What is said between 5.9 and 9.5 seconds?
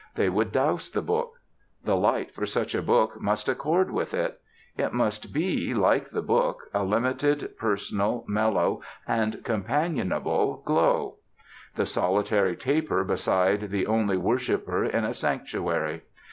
the book, a limited, personal, mellow, and